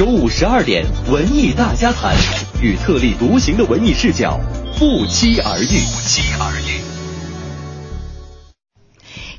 [0.00, 2.14] 周五十二点，文艺大家谈，
[2.62, 4.40] 与特立独行的文艺视角
[4.78, 5.66] 不期而遇。
[5.66, 6.80] 不期而遇。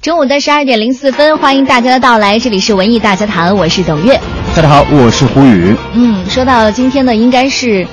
[0.03, 4.21] 中午的十二点零四分，欢迎大家的到来，这里是文艺大家谈，我是董月。
[4.55, 5.75] 大家好，我是胡宇。
[5.93, 7.87] 嗯，说到今天呢，应该是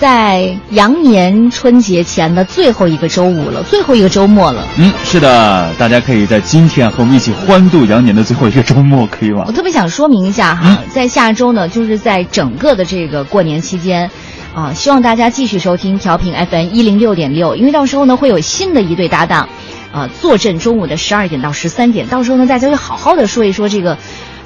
[0.00, 4.62] 在羊年春节前的最后一个周五了，最后一个周末了。
[4.78, 9.52] 嗯，是的，大家可以在今天和我们一起欢度羊年的最后一个周末，可以吗我？
[9.52, 14.10] 特别想说明一下哈，在下周呢，就是在整个的这个过年期间。
[14.54, 19.46] 啊，希望大家继续收听调频 FM 一零六点六，因为到时候呢会有新的一对搭档，
[19.92, 23.98] 啊，坐镇中午的十二点到十三点，到时候呢大家就好好的说一说这个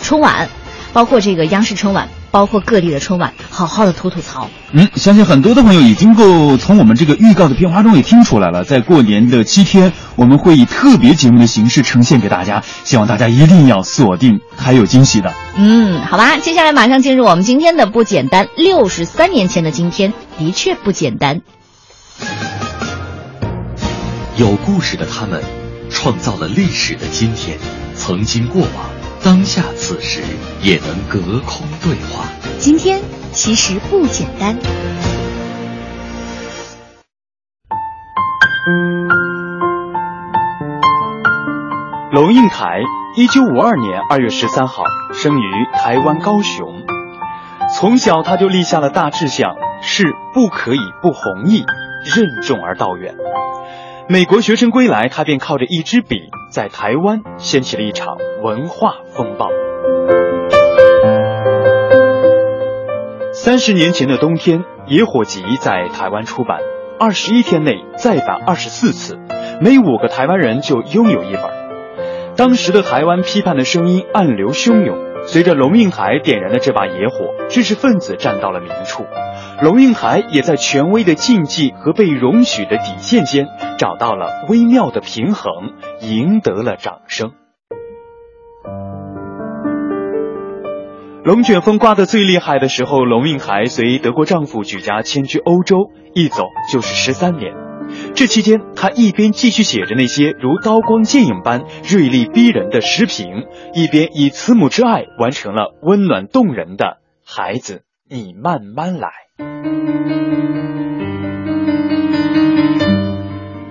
[0.03, 0.49] 春晚，
[0.93, 4.49] 包括这个央视春晚，包括各地的春晚，好好的吐吐槽。
[4.73, 15.33] 嗯，相信很多的朋友已经够从我们这个预告的片花中也听出来了，在过年的七天，我们会以特别节目的形式呈现给大家，希望大家一定要锁定，还有惊喜的。
[15.57, 18.49] 嗯，好吧，接下来马上进入我们今天的不简单。
[18.57, 21.41] 六十三年前的今天的确不简单。
[24.37, 25.43] 有故事的他们，
[25.91, 27.59] 创造了历史的今天，
[27.95, 28.71] 曾经过往，
[29.23, 30.23] 当下此时
[30.63, 32.25] 也能隔空对话。
[32.59, 33.01] 今天
[33.33, 34.57] 其实不简单。
[42.13, 42.81] 龙应台，
[43.17, 44.83] 一九五二年二月十三号
[45.13, 46.83] 生于台湾高雄。
[47.73, 51.65] 从小他就立下了大志向，是不可以不弘毅，
[52.05, 53.15] 任重而道远。
[54.09, 59.49] 美国学生归来，他便靠着一支笔，在台湾掀起了一场文化风暴。
[63.33, 66.59] 三十年前的冬天，《野火集》在台湾出版，
[66.99, 69.17] 二十一天内再版二十四次，
[69.61, 71.45] 每五个台湾人就拥有一本。
[72.37, 79.07] 当时的台湾批判的声音暗流汹涌，随着龙应台点燃的这把野火，知识分子站到了明处。
[79.63, 85.53] 龙应台也在权威的禁忌和被容许的底线间找到了微妙的平衡，
[86.01, 87.33] 赢得了掌声。
[91.23, 97.53] 龙卷风刮得最厉害的时候，龙应台随德国丈夫举家迁居欧洲，一走就是十三年。
[98.15, 103.45] 这期间，他一边继续写着那些如刀光剑影般锐利逼人的诗评，
[103.75, 106.85] 一边以慈母之爱完成了温暖动人的
[107.31, 109.09] 《孩子，你慢慢来》。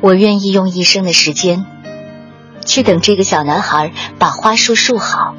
[0.02, 1.66] 我愿意用一生的时间，
[2.66, 5.36] 去等这个小男孩把花束束好，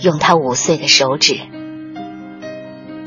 [0.00, 1.40] 用他五岁的手指。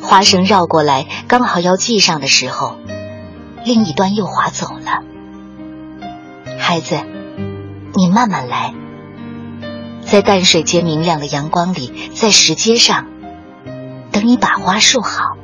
[0.02, 2.78] 花绳绕过来，刚好要系上的时候，
[3.64, 5.04] 另一端又划走了。
[6.60, 7.00] 孩子，
[7.96, 8.74] 你慢慢来，
[10.02, 13.08] 在淡水间明亮的阳光里，在石阶上，
[14.12, 15.38] 等你把花束好，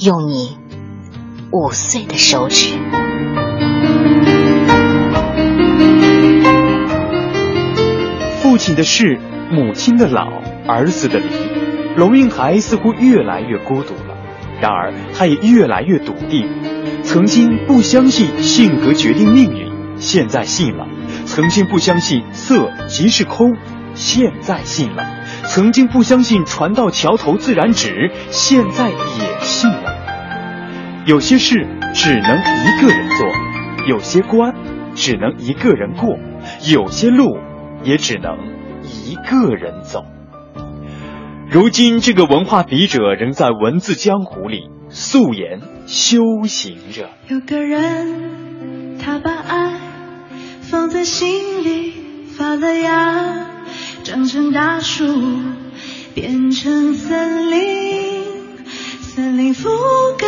[0.00, 0.56] 用你
[1.50, 2.78] 五岁的手指。
[8.40, 9.18] 父亲的逝，
[9.50, 10.28] 母亲的老，
[10.68, 11.26] 儿子的离，
[11.96, 14.16] 龙应台似乎越来越孤独了。
[14.60, 16.48] 然而，他也越来越笃定。
[17.02, 20.86] 曾经不相信性格决定命运，现在信了；
[21.26, 23.56] 曾经不相信色即是空，
[23.94, 25.02] 现在信了；
[25.48, 29.94] 曾经不相信船到桥头自然直，现在也信了。
[31.06, 33.26] 有些事只能一个人做，
[33.88, 34.54] 有些关
[34.94, 36.18] 只能一个人过，
[36.70, 37.38] 有些路
[37.82, 38.36] 也只能
[38.82, 40.04] 一个人走。
[41.50, 47.08] 如今，这个文化笔者仍在文字江湖里素颜修行着。
[47.26, 49.72] 有个人，他把爱
[50.60, 51.94] 放在心里
[52.36, 53.46] 发了芽，
[54.08, 55.04] 长成大树，
[56.14, 58.24] 变成森林，
[59.02, 59.68] 森林覆
[60.16, 60.26] 盖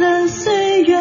[0.00, 0.98] 了岁月，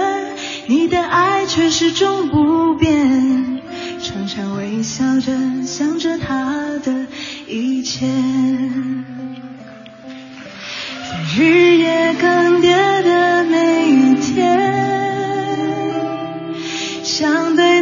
[0.68, 3.62] 你的爱却始终不变，
[4.03, 5.31] 常常微笑着
[5.65, 7.06] 想着他的
[7.47, 8.06] 一切。
[11.09, 14.69] 在日夜更迭的每一天，
[17.06, 17.76] 想对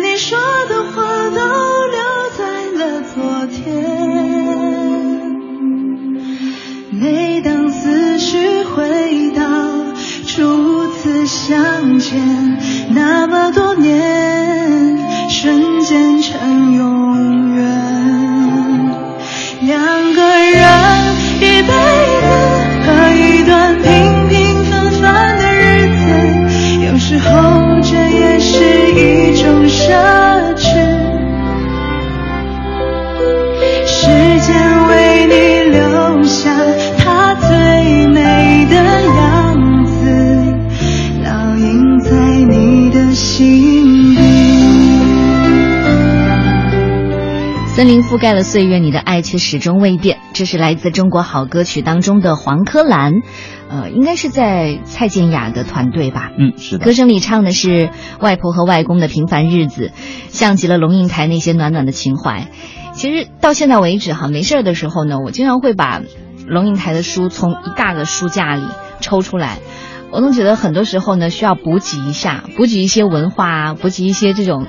[11.48, 12.58] 相见，
[12.90, 14.02] 那么多年，
[15.30, 17.64] 瞬间成永远。
[19.62, 19.80] 两
[20.16, 20.58] 个人
[21.40, 22.26] 一辈子
[22.88, 26.04] 和一段平平凡凡的日子，
[26.84, 27.30] 有时候
[27.80, 30.25] 这也是一种伤
[48.06, 50.20] 覆盖了岁月，你的爱却始终未变。
[50.34, 53.14] 这是来自《中国好歌曲》当中的黄柯兰，
[53.68, 56.30] 呃，应该是在蔡健雅的团队吧。
[56.38, 56.94] 嗯，是的歌。
[56.94, 59.92] 声里唱的是外婆和外公的平凡日子，
[60.30, 62.48] 像极了龙应台那些暖暖的情怀。
[62.94, 66.00] 其实到现在为止哈，没事儿的时候呢，我经常会把
[66.46, 68.62] 龙应台的书从一大个书架里
[69.02, 69.58] 抽出来。
[70.12, 74.68] 我总觉得很多时候呢，需要补给一下，补给一些文化啊，补给一些这种，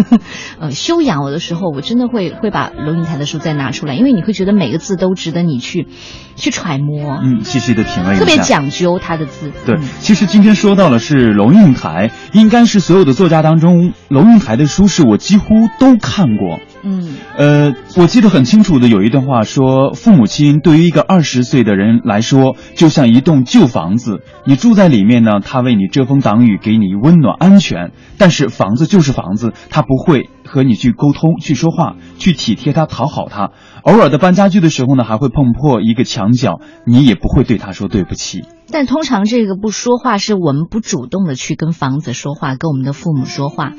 [0.60, 1.22] 呃，修养。
[1.22, 5.88] 我的时候我真的会会把龙应台的书再拿出来，因为你会觉得每个字都值得你去
[6.36, 8.16] 去揣摩，嗯，细细的品味。
[8.16, 9.52] 特别讲究他的字。
[9.66, 16.58] 对嗯，其实今天说到了是龙应台，应该是所有的作家当中，龙应台的书是我几乎都看过。
[16.84, 27.92] 嗯呃，我记得很清楚的有一段话说，父母亲对于一个二十岁的人来说，就像一栋旧房子，你住在里面呢，他为你遮风挡雨，给你温暖安全。
[28.18, 33.52] 但是房子就是房子，他不会和你去沟通、去说话、去体贴他、讨好他。
[33.84, 38.44] 偶尔的搬家具的时候呢，还会碰破一个墙角，你也不会对他说对不起。
[38.70, 43.72] 但通常这个不说话，是我们不主动的去跟房子说话，跟我们的父母说话，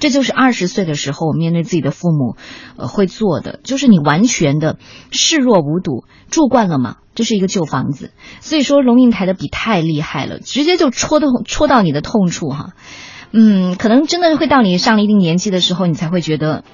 [0.00, 2.36] 这就是二十岁的时候我面对自己的父母，
[2.76, 4.78] 呃，会做的，就是你完全的
[5.12, 12.74] 视若无睹，住惯了嘛，这是一个旧房子，所以说龙应台的笔太厉害了，直接就戳到戳到你的痛处哈，
[13.32, 16.64] 嗯，可能真的会到你上了一定年纪的时候，你才会觉得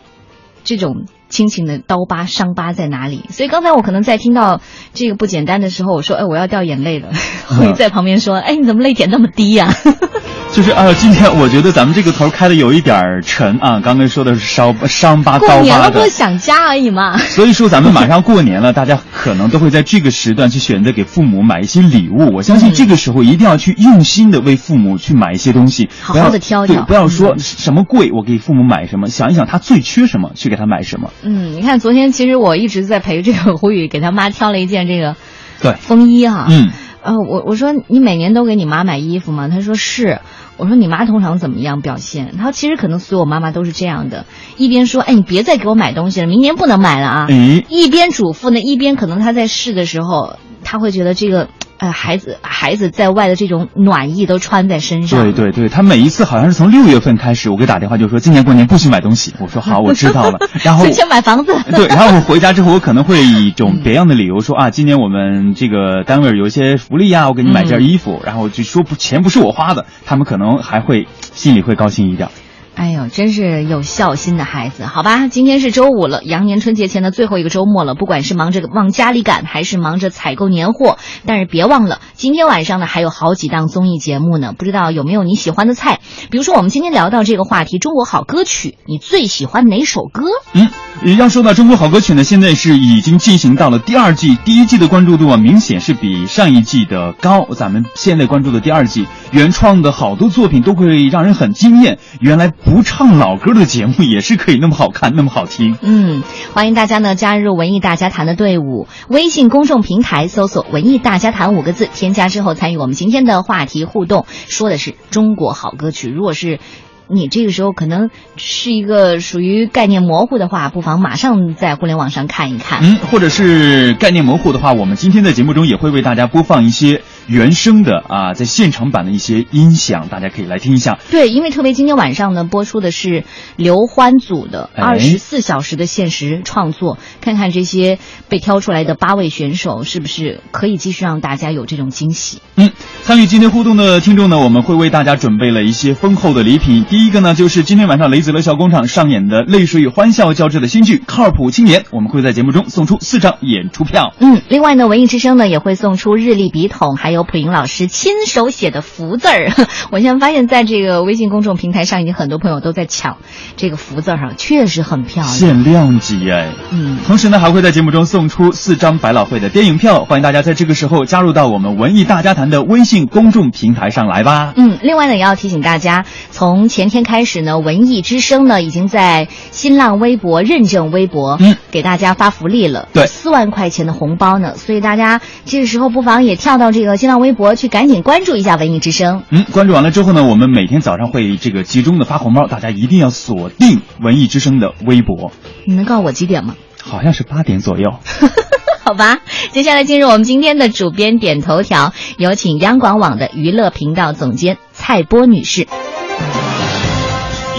[0.65, 3.25] 这种亲情的刀疤、伤疤在哪里？
[3.31, 4.61] 所以刚才我可能在听到
[4.93, 7.09] 这个不简单的时候，我说：“哎，我要掉眼泪了。”
[7.49, 9.75] 会在旁边说：“哎，你怎么泪点那么低呀、
[10.53, 13.81] 就是啊，今天我觉得咱们这个头开的有一点儿沉啊。
[13.81, 17.17] 刚才说的是伤伤疤、刀疤过年了，不是，想家而已嘛。
[17.17, 22.35] 所以说咱们马上过年了，大家可能都会在这个时段去选择给父母买一些礼物。
[22.35, 31.11] 我相信这个时候一定要去用心的为父母去买一些东西，好好的挑挑对，不要说嗯什么贵，我给父母买什么，想一想他最缺什么，去给他买什么。
[31.23, 35.17] 嗯，你看昨天其实我一直在陪这个胡宇给他妈挑了一件这个
[35.61, 36.47] 对，风衣哈。
[36.51, 36.71] 嗯，
[37.03, 39.49] 呃，我我说你每年都给你妈买衣服吗？
[39.49, 40.21] 他说是。
[40.59, 42.35] 我说你妈通常怎么样表现？
[42.37, 44.27] 他说其实可能所有妈妈都是这样的，
[44.59, 51.49] 一边说哎你别再给我买东西了，明年不能买了啊，嗯，一边嘱咐呢，一边可能他在试的时候，他会觉得这个
[51.79, 55.23] 呃孩子孩子在外的这种暖意都穿在身上。
[55.23, 59.35] 对对对，他每一次好像是从六月份开始，我给打电话就说今年过年不许买东西。
[59.41, 60.39] 我说好， 我知道了。
[60.63, 61.55] 然后 先买房子。
[61.71, 72.29] 对，然后我回家之后，我可能会以一种别样的理由说啊，今年我们这个单位有一些福利呀，我给你买件衣服，然后就说不钱不是我花的，他们可能还会心里会高兴一点。
[72.75, 75.29] 哎呦，真是有孝心的孩子，好吧？
[75.29, 77.95] 今天是周五了，羊年春节前的最后一个周末了。
[77.95, 80.97] 不管是忙着往家里赶，还是忙着采购年货，
[81.27, 84.55] 但是别忘了，今天晚上呢还有好几档综艺节目呢。
[84.57, 86.01] 不知道有没有你喜欢的菜？
[86.31, 90.25] 比如说我们今天聊到这个话题，中国好歌曲，你最喜欢哪首歌？
[90.55, 90.71] 嗯，
[91.19, 97.47] 要说到中国好歌曲呢，现在是已经进行到了第二季，第一季的关注度啊，明显是比上一季的高。
[97.55, 101.99] 咱们现在关注的第二季，原创的好多作品都会让人很惊艳。
[102.21, 105.77] 原来不唱老歌的节目也是可以那么好看，那么好听。
[105.83, 116.09] 嗯，欢迎大家呢加入文艺大家谈的队伍，微信公众平台搜索“文艺大家谈”五个字，添加之后参与我们今天的话题互动，说的是中国好歌曲。
[116.09, 116.61] 如果是
[117.09, 122.79] 你这个时候可能是一个属于概念模糊的话，不妨马上在互联网上看一看。
[122.83, 130.99] 嗯，或者是概念模糊的话，我们今天在节目中也会为大家播放一些原声的啊，在现场版的一些音响，大家可以来听一下。
[131.11, 133.25] 对，因为特别今天晚上呢播出的是
[133.57, 137.99] 刘欢组的哎二十四小时的限时创作，看看这些
[138.31, 142.41] 被挑出来的八位选手是不是可以继续让大家有这种惊喜。
[142.57, 142.71] 嗯，
[143.03, 146.87] 参与今天互动的听众呢，我们会为大家准备了一些丰厚的礼品。
[146.89, 154.15] 第第一个呢，就是今天晚上雷子乐笑工厂上演的泪水与欢笑交织的新剧《靠谱青年》，我们会在节目中送出四张演出票。
[154.21, 159.53] 嗯，另外呢，文艺之声呢也会送出日历、笔筒，还有普英老师亲手写的福字儿。
[159.93, 163.19] 我现在发现，在这个微信公众平台上，已经很多朋友都在抢
[163.57, 165.35] 这个福字儿哈，确实很漂亮。
[165.35, 174.53] 限量级哎，嗯，同时呢，还会在节目中送出四张百老汇的电影票，欢迎大家在这个时候加入到我们文艺大家谈的微信公众平台上来吧。
[174.57, 189.25] 嗯，另外呢，也要提醒大家，从前天开始呢，文艺之声呢已经在新浪微博认证微博，嗯，给大家发福利了，对四万块钱的红包呢，所以大家这个时候不妨也跳到这个新浪微博去，赶紧关注一下文艺之声。
[189.29, 195.33] 嗯，关注完了之后呢，我们每天早上会这个集中的发红包，大家一定要锁定文艺之声的微博，
[195.67, 196.55] 你能告诉我几点吗？
[196.81, 197.91] 好像是八点左右。
[198.87, 199.19] 好吧，
[199.51, 205.67] 接下来进入我们今天的主编点头条，有请央广网的娱乐频道总监蔡波女士。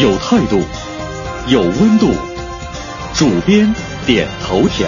[0.02, 0.62] 有态度，
[1.50, 2.14] 有温度，
[3.14, 4.88] 主编点头条。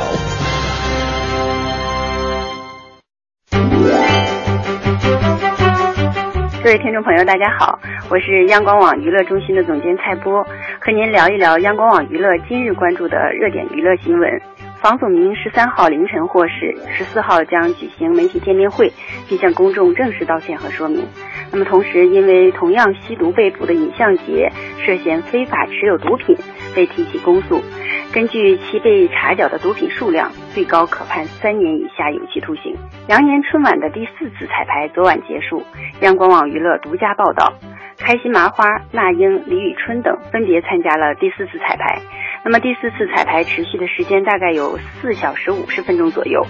[6.66, 7.78] 各位听众朋友，大家好，
[8.10, 10.44] 我是央广网娱乐中心的总监蔡波，
[10.80, 14.42] 和您聊一聊央广网娱乐今日关注的热点娱乐新闻。
[14.82, 18.92] 房祖名十三号凌晨获释，十四号将举行媒体见面会，
[19.30, 21.06] 并向公众正式道歉和说明。
[21.52, 24.52] 那么，同时因为同样吸毒被捕的尹相杰
[24.84, 26.36] 涉嫌非法持有毒品，
[26.76, 27.62] 被提起公诉。
[28.14, 32.76] 根据其被查缴的毒品数量，最高可判三年以下有期徒刑。
[33.08, 35.64] 羊年春晚的第四次彩排昨晚结束，
[36.02, 37.54] 央广网娱乐独家报道，
[37.98, 42.00] 开心麻花、那英、李宇春等分别参加了第四次彩排。
[42.46, 46.46] 那么第四次彩排持续的时间大概有四小时五十分钟左右，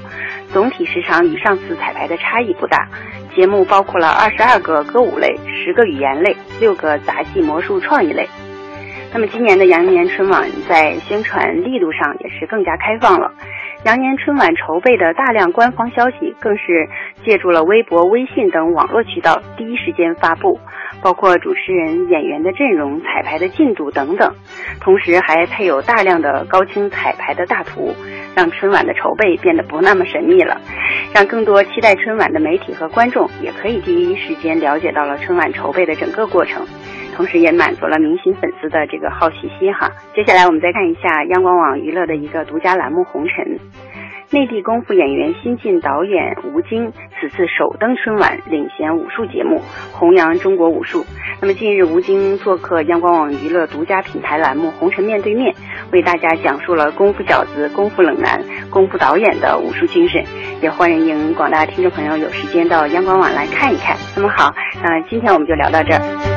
[0.49, 2.89] 总体时长与上次彩排的差异不大。
[3.33, 8.27] 节目包括了二十二个歌舞类、十个语言类、六个杂技、魔术、创意类。
[9.15, 13.31] 那么今年的羊年春晚在宣传力度上也是更加开放了。
[13.85, 16.89] 羊年春晚筹备的大量官方消息，更是
[17.23, 20.59] 借助了微博、微信等网络渠道第一时间发布，
[21.01, 24.33] 包括主持人、演员的阵容、彩排的进度等等。
[24.81, 27.95] 同时还配有大量的高清彩排的大图，
[28.35, 30.59] 让春晚的筹备变得不那么神秘了，
[31.13, 36.67] 让更多期待春晚的媒体和观众也可以第一时间了解到了春晚筹备的整个过程。
[37.15, 39.89] 同时也满足了明星粉丝的这个好奇心哈。
[40.13, 43.45] 接下来我们再看一下央广网娱乐的一个独家栏目《红尘》，
[44.31, 49.61] 内地功夫演员新晋导演吴京此次首登春晚，领衔武术节目，
[49.93, 51.05] 弘扬中国武术。
[51.41, 55.53] 那么近日，吴京做客央广网娱乐独家品牌栏目《红尘面对面》，
[55.91, 60.23] 为大家讲述了功夫小子、功夫冷男、功夫导演的武术精神。
[60.61, 63.95] 也欢迎广大听众朋友有时间到央广网来看一看。
[64.15, 66.34] 那么好，那今天我们就聊到这儿。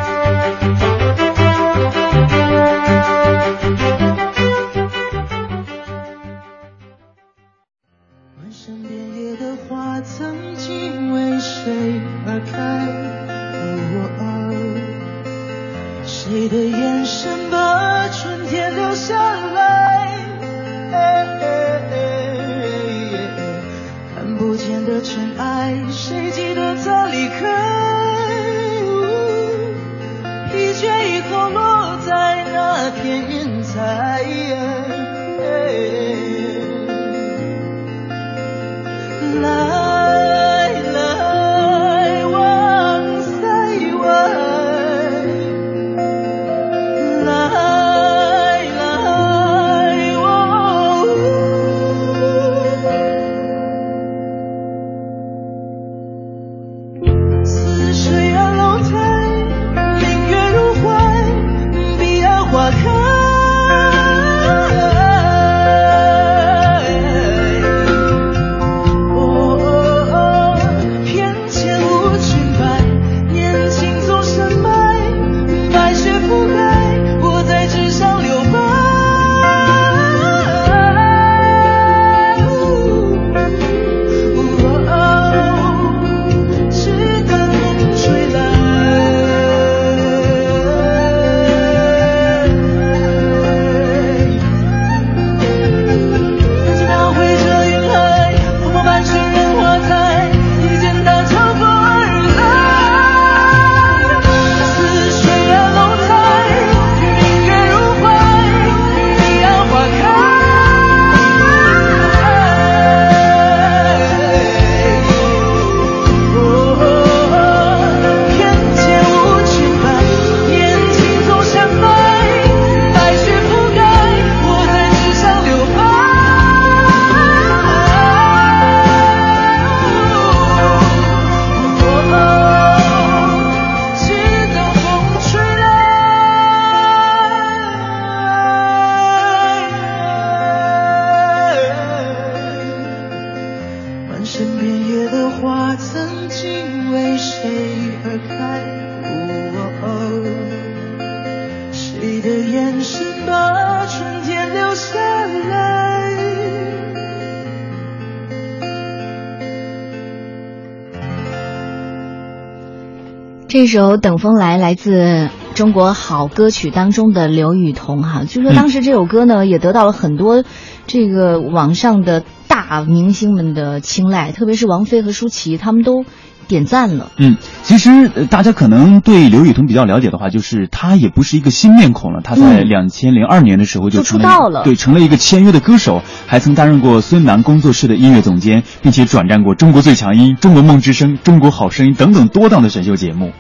[163.69, 170.45] 首《等风来》来自中国好歌曲当中的刘雨桐哈，据说当时这首歌呢、也得到了很多
[170.87, 176.05] 这个网上的大明星们的青睐，特别是王菲和舒淇，他们都
[176.47, 177.11] 点赞了。
[177.19, 182.21] 嗯，其实呃大家可能对刘雨桐比较了解的话，就是她也不是一个新面孔了。
[182.23, 193.33] 她在嗯两千零二年的时候就就出道了对，成了一个签约的歌手，还曾担任过孙楠工作室的音乐总监，并且转战过《中国最强音》《中国梦之声》《中国好声音》等等多档的选秀节目。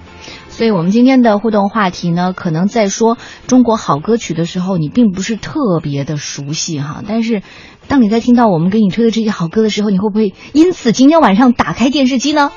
[0.58, 7.42] 所以我们今天的互动话题呢，可能在说中国好歌曲的时候，你并不是特别的熟悉哈，但是
[7.86, 12.50] 当你在听到我们给你推的这些好歌的时候，你会不会因此今天晚上打开电视机呢？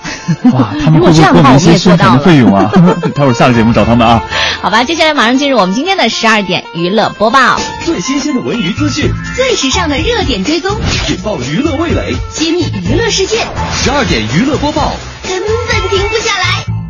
[0.52, 2.72] 哇，他们 如果这样的话，我们些宣传也做到费用啊？
[3.14, 4.24] 待会儿下了节目找他们啊。
[4.64, 10.76] 好吧，接下来马上进入我们今天的十二点娱乐播报，最新鲜的文娱资讯，最时尚的热点追踪，
[11.08, 12.16] 引爆娱乐味蕾。
[12.32, 14.94] 揭秘娱乐世界，十二点娱乐播报，
[15.30, 16.81] 根本停不下来。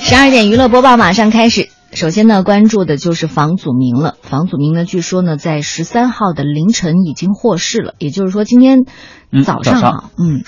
[0.00, 1.68] 十二点娱乐播报马上开始。
[1.92, 4.16] 首先呢，关注的就是房祖名了。
[4.22, 8.84] 房祖名呢，据说呢，在十三号的凌晨已经获释了，也就是说今天
[9.32, 10.44] 嗯早上早啊，嗯，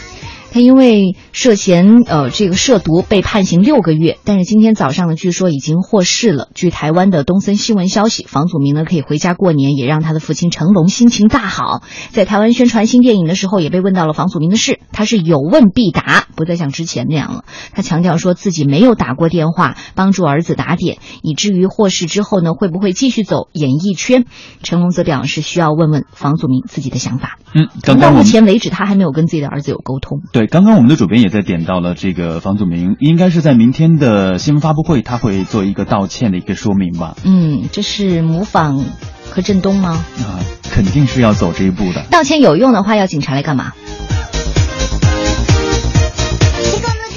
[0.53, 6.49] 他因为涉嫌呃这个涉毒被判刑六个月，但是今天早上呢，据说已经获释了。
[6.55, 11.83] 据台湾的东森新闻消息，房祖名呢可以回家过年，也让他的父亲成龙心情大好。
[12.11, 17.45] 在台湾宣传新电影的时候，也被问到了房祖名的事，他是有问必答，不再像之前那样了。
[17.73, 24.25] 他强调说自己没有打过电话帮助儿子打点，以至于获释之后呢，会不会继续走演艺圈？
[24.63, 27.39] 成龙则表示需要问问房祖名自己的想法。
[27.55, 30.21] 嗯，刚到目前为止，他还没有跟自己的儿子有沟通。
[30.33, 37.17] 对，刚刚我们的主编也在点到了这个房祖名，应该是在明天的新闻发布会，他会做一个道歉的一个说明吧？
[37.25, 38.85] 嗯，这是模仿
[39.31, 40.05] 柯震东吗？
[40.19, 40.39] 啊，
[40.71, 42.05] 肯定是要走这一步的。
[42.11, 43.73] 道歉有用的话，要警察来干嘛？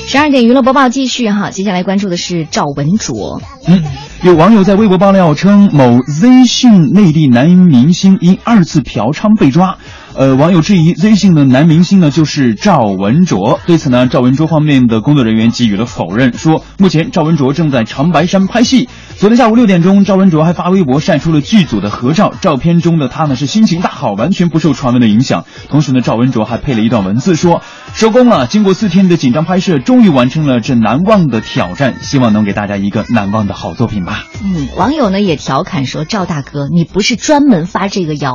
[0.07, 3.41] 十二点娱乐播报继续哈，接下来关注的是赵文卓。
[3.65, 3.83] 嗯，
[4.21, 9.79] 有网友在微博爆料称，某 Z 讯内地男明星因二次嫖娼被抓。
[10.15, 13.59] 呃，网友质疑 Z 姓的男明星呢就是赵文卓。
[13.65, 18.87] 对此呢，赵文卓方面的工作人员给予了否认，说目前赵文卓正在长白山拍戏。
[19.17, 25.45] 昨天下午六点钟，赵文卓还发微博晒出了剧组的合照，照片中的他呢是心情大好，完全不受传闻的影响。
[25.69, 27.61] 同时呢，赵文卓还配了一段文字说
[27.93, 38.33] ：“收工了，经过四天的紧张拍摄，终于完成了这难忘的挑战，希望能给大家一个难忘的好作品吧。”嗯，网友呢也调侃说：“赵大哥，你不是专门发这个谣，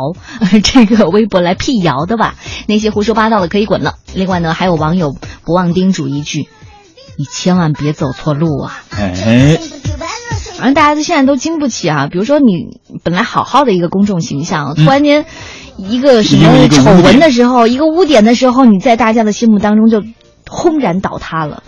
[0.64, 2.36] 这个微博来辟谣的吧？
[2.66, 6.48] 那些胡说八道的可以滚了。”另外呢，还有网友不忘叮嘱一句
[7.18, 9.58] ：“你千万别走错路啊！”哎，
[10.56, 12.08] 反正大家都现在都经不起啊。
[12.10, 15.26] 比如说你本来好好的一个公众形象，突然间
[15.76, 20.02] 一个什么丑闻的时候，一个污点的时候，你在大家的心目当中就
[20.48, 21.62] 轰然倒塌了，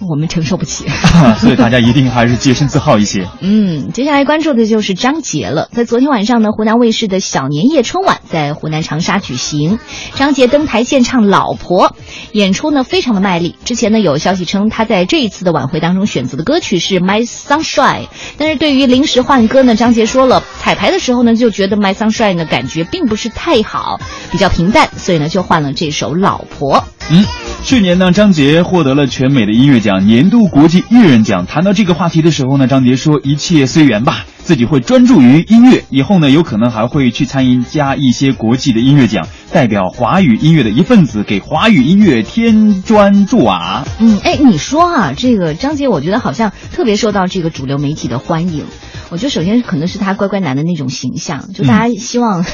[0.00, 0.86] 我们承受不起。
[1.40, 3.26] 所以大家一定还是洁身自好一些。
[3.40, 5.68] 嗯，接下来关注的就是张杰了。
[5.72, 9.78] 在昨天晚上呢，湖南卫视的小年夜春晚在湖南长沙举行，
[10.14, 11.88] 张杰登台献唱《老婆》，
[12.32, 13.56] 演出呢非常的卖力。
[13.64, 18.02] 之前呢有消息称他在这一次的晚会当中选择的歌曲是《My Sunshine》，
[18.36, 26.78] 但是对于临时换歌呢，张杰说了，彩排的时候呢就觉得《My Sunshine》呢感觉并不是太好，比较平淡，所以呢就换了这首《老婆》。
[27.10, 27.22] 嗯，
[27.62, 31.44] 去年呢，张杰获得了全美的音乐奖年度国际艺人奖。
[31.46, 48.64] 谈到这个话题的时候呢，张杰说：“一切随缘吧，自己会专注于音乐，以后呢，有可能还会去参加一些国际的音乐奖，代表华语音乐的一份子，给华语音乐添砖助瓦。”嗯，哎，你说啊，这个张杰，我觉得好像特别受到这个主流媒体的欢迎。
[49.10, 52.44] 我觉得首先可能是他乖乖男的那种形象，就大家希望、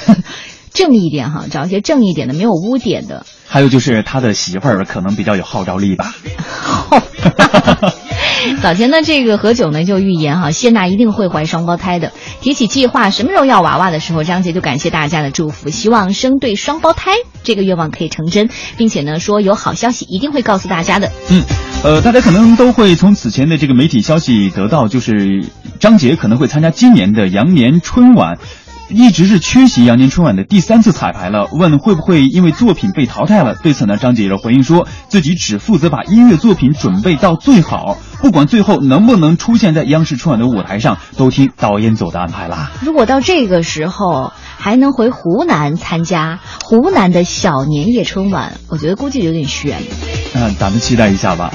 [0.72, 3.26] 正一点哈，找一些正一点的、没有污点的。
[3.46, 6.14] 还有就是他的媳妇儿可能比较有号召力吧。
[8.62, 12.12] 早前呢，这个何炅呢就预言哈，谢娜一定会怀双胞胎的。
[12.40, 21.12] 提起计划什么时候要娃娃的时候，张杰就感谢大家的祝福，希望生对双胞胎这个愿望可以成真，并且呢说有好消息一定会告诉大家的。
[21.30, 21.42] 嗯，
[21.84, 25.44] 呃，大家可能都会从此前的这个媒体消息得到，就是
[25.78, 28.38] 张杰可能会参加今年的羊年春晚。
[28.90, 33.54] 一直是缺席羊年春晚的第三次彩排了，问会不会因为作品被淘汰了？
[33.54, 42.72] 对此呢，张杰也回应说自己只负责把音乐作品准备到最好，不管最后能不能出现在央视春晚的舞台上，都听导演组的安排啦。
[42.82, 49.78] 如果到这个时候还能回湖南参加湖南的小年夜春晚，我觉得估计有点悬。
[50.34, 51.52] 嗯、咱们期待一下吧。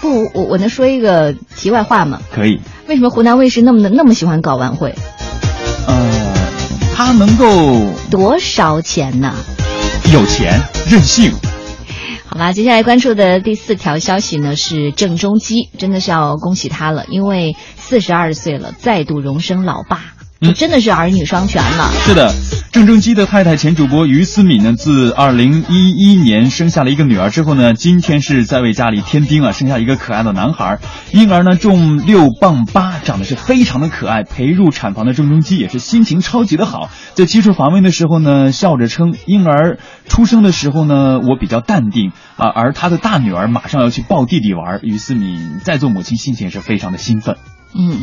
[0.00, 2.20] 不，我我能说一个题外话吗？
[2.32, 2.60] 可以。
[2.88, 4.94] 为什么湖南卫视那么的那么喜欢搞晚会？
[5.86, 6.29] 呃，
[7.02, 9.34] 他能够多少钱呢？
[10.12, 11.32] 有钱任性。
[12.26, 21.90] 好吧，接下来关注的第四条消息呢是郑中基，真的是要恭喜他了，因为四十二岁了，再度荣升老爸，就真的是儿女双全了。
[22.06, 22.32] 是的，
[22.72, 30.78] 郑中基的太太前主播于思敏呢，自二零一一年生下了一个女儿之后呢，今天是在为家里添丁啊，生下一个可爱的男孩。
[31.12, 34.22] 婴儿呢重六磅八，长得是非常的可爱。
[34.22, 47.36] 陪入产房的郑中基也是心情超级的好，在接受访问的时候呢，笑着称婴儿出生的时候呢，我比较淡定啊，而他的大女儿马上要去抱弟弟玩，于思敏在做母亲心情也是非常的兴奋。
[47.72, 48.02] 嗯，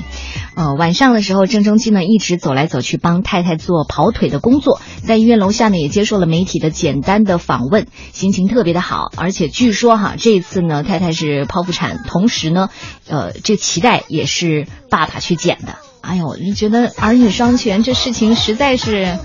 [0.56, 12.69] 呃，晚上的时候，郑中基呢一直走来走去帮太太做跑腿的工作，在医院楼下呢也接受了媒体的简单的访问，心情特别的好，而且据说哈这一次呢太太是剖腹产，同时呢，
[13.08, 15.75] 呃，这脐带也是爸爸去剪的。
[16.01, 19.17] 哎呦，我就觉得儿女双全这事情实在是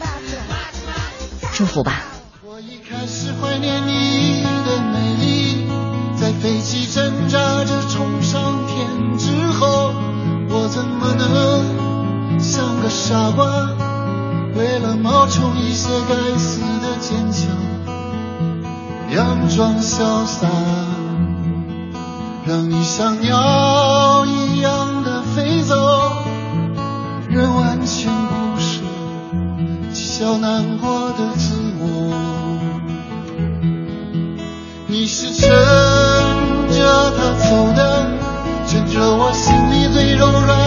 [1.52, 2.02] 祝福吧。
[2.44, 5.66] 我一开始怀念你的美丽，
[6.16, 8.21] 在飞机挣扎着冲
[10.74, 13.44] 怎么能像个傻瓜，
[14.56, 17.50] 为了冒充一些该死的坚强，
[19.10, 20.48] 佯装潇洒，
[22.46, 25.76] 让你像鸟一样的飞走，
[27.28, 28.80] 人完全不舍，
[29.92, 32.14] 讥笑难过的自我。
[34.86, 35.50] 你是趁
[36.70, 38.06] 着他走的，
[38.66, 40.61] 趁着我心里最柔软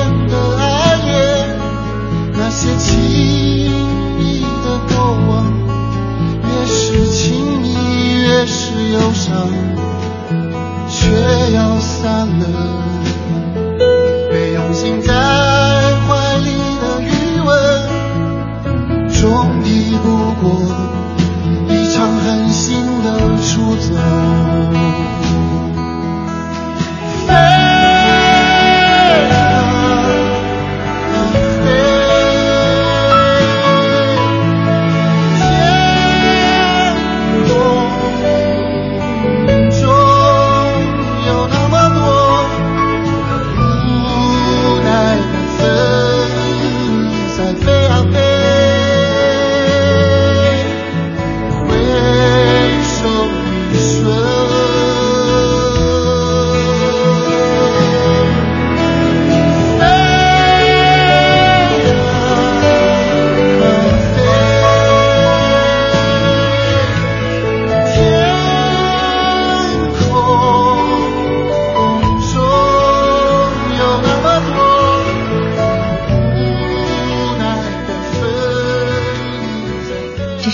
[8.91, 9.64] 忧伤，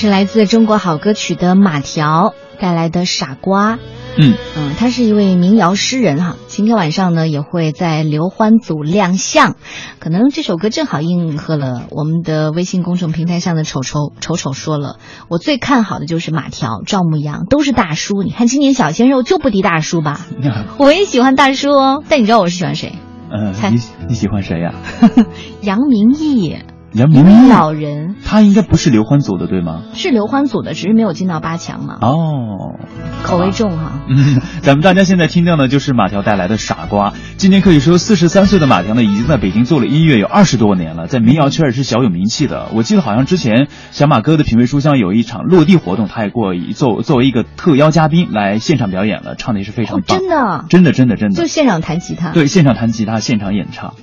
[0.01, 3.75] 是来自中国好歌曲的马条带来的《傻瓜》。
[4.17, 9.57] 嗯嗯，他是一位民谣诗人哈，今天晚上呢也会在刘欢组亮相，
[9.99, 18.23] 可能这首歌正好应和了我们的微信公众平台上的丑丑丑丑说了，我最看好的就是马条、赵牧阳，都是大叔。
[18.23, 20.25] 你看今年小鲜肉就不敌大叔吧？
[20.79, 22.95] 我也喜欢大叔哦，但你知道我是喜欢谁？
[23.29, 24.73] 呃，你你喜欢谁呀、
[25.61, 26.57] 杨明义，
[26.93, 29.83] 杨明义老人他应该不是刘欢组的对吗？
[29.93, 32.75] 是刘欢组的，只是没有进到八强嘛，哦，
[33.23, 34.01] 口味重哈。
[34.09, 37.11] 嗯， 咱们大家现在听到的就是马条带来的《傻瓜》。
[37.37, 42.67] 今年可以说，四十三岁的马条呢，已经在北京做了音乐有二十多年了，在民谣圈也是小有名气的。
[42.73, 53.93] 我记得好像之前小马哥的品味书香有一场落地活动，他也过一作作为一个特邀嘉宾来现场表演了，唱的也是非常哦，棒，真的，真的真的真的就现场弹吉他。，对，现场弹吉他，现场演唱。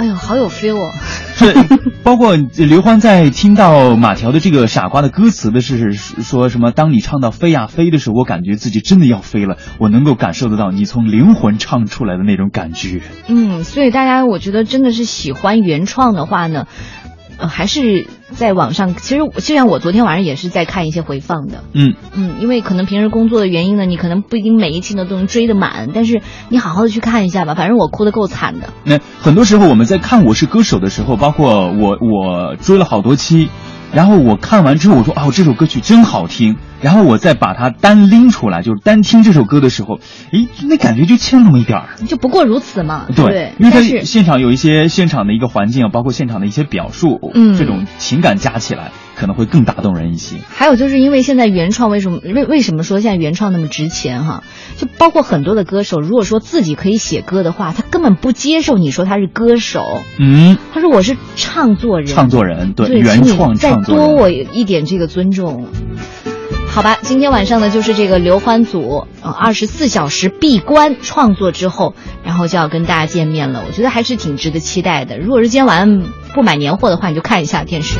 [0.00, 0.90] 哎呦，好有 feel 哦。
[1.36, 1.54] 是，
[2.02, 6.70] 包括刘欢在听到马条的这个《傻瓜》的歌词的是说什么？
[6.72, 13.02] 当你唱到飞呀飞的时候，我感觉自己真的要飞了，我能够感受得到你从灵魂唱出来的那种感觉。
[13.28, 16.66] 嗯，所以大家我觉得真的是喜欢原创的话呢，
[17.40, 18.94] 呃，还是在网上。
[18.94, 21.64] 其实就像我昨天晚上也是在看一些回放的。
[21.72, 27.54] 嗯嗯，因为可能平时工作的原因呢，你可能不一定每一期呢都能追得满，但是你好好的去看一下吧。
[27.54, 28.68] 反正我哭得够惨的。
[28.84, 33.48] 那很多时候我们在看《我是歌手》的时候，包括我我追了好多期，
[33.92, 39.98] 然后我看完之后我说哦这首歌曲真好听，然后我再把它单拎出来，就是单听这首歌的时候，
[40.32, 41.88] 诶，那感觉就欠那么一点儿。
[42.06, 43.06] 就不过如此嘛。
[43.14, 50.36] 对，因为它现场有一些现场的一个环境啊，包括现场的一些表述，嗯，这种情感加起来可能会更打动人一些。
[50.48, 54.42] 还有就是因为现在原创为什么为为什么说现在原创那么值钱哈？
[54.78, 59.84] 就包括很多的歌手，如果说自己可以写歌的话，他根本不接受你说他是歌手。
[60.18, 62.06] 嗯，他说我是唱作人。
[62.06, 64.06] 唱作人对对，原创再创作人。
[64.06, 65.66] 多我一点这个尊重。
[66.72, 73.64] 好吧，今天晚上呢，就是这个刘欢组二十四小时闭关创作之后，然后就要跟大家见面了。
[73.66, 75.18] 我觉得还是挺值得期待的。
[75.18, 77.98] 如果是今天晚上不买年货的话，你就看一下电视。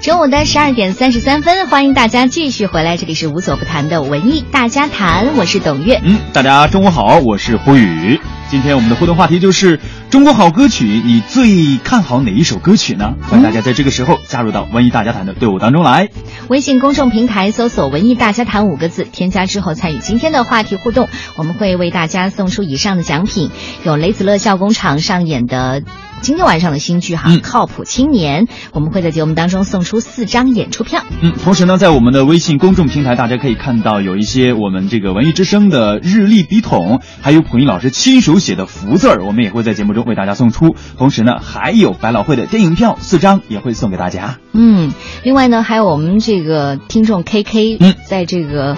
[0.00, 6.00] 中午的十二点三十三分，欢迎大家继续回来，这里是无所不谈的文艺大家谈，我是董月。
[6.04, 8.20] 嗯，大家中午好，我是胡宇。
[8.48, 13.14] 今天我们的互动话题就是中国好歌曲，你最看好哪一首歌曲呢？
[13.28, 16.08] 欢迎大家在这个时候加入到文艺大家谈的队伍当中来。
[16.48, 23.50] 微信公众平台搜索“文艺大家谈”五个字，添加之后参与今天的话题互动，我们会为大家送出以上的奖品，
[23.82, 25.82] 有雷子乐笑工厂上演的。
[26.20, 31.02] 今天晚上的新剧哈，嗯靠谱青年，我们会在节目当中送出四张演出票。
[31.20, 40.74] 嗯，同时呢，在我们的微信公众平台，大家可以看到有一些我们这个文艺之声的日历笔筒，还有普音老师亲手写的福字儿，我们也会在节目中为大家送出。
[40.98, 44.38] 同时呢，还有百老汇的电影票四张也会送给大家。
[44.52, 48.76] 嗯，另外呢，还有我们这个听众 KK，嗯，在这个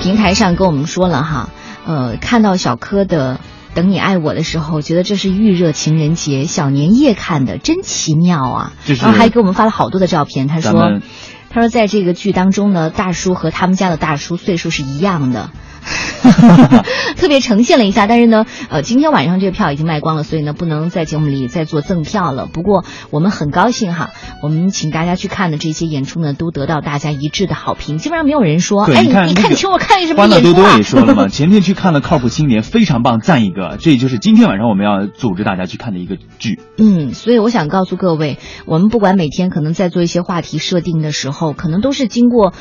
[0.00, 1.50] 平台上跟我们说了哈，
[1.84, 3.38] 呃，看到小柯的。
[3.74, 8.72] 等你爱我的时候，觉得这是预热情人节小年夜看的，真奇妙啊！
[8.84, 10.46] 就是然后还给我们发了好多的照片。
[10.46, 11.00] 他说，
[11.48, 15.50] 他说在这个剧当中呢，大叔和他们家的大叔岁数是一样的。
[17.16, 22.46] 特别呈现了一下，但是呢，呃，今天晚上这个票已经卖光了，所以呢，不能在节目里再做赠票了。
[22.46, 24.10] 不过我们很高兴哈，
[24.42, 30.54] 我们请大家去看的这些演出呢，都得到大家一致的好评，基本上没有人说，哎，你看你，请我看什么演出啊？
[30.54, 33.76] 多也说了嘛，前天去看了《靠谱青年》，非常棒，赞一个。
[33.80, 36.60] 这就是今天晚上我们要组织大家去看的一个剧。
[36.78, 42.52] 嗯，所以我想告诉各位，我们不管每天可能在做一些话题设定的时候，可能都是经过。